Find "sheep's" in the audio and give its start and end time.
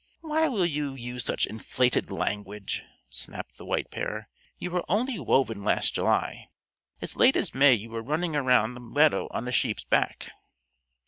9.51-9.83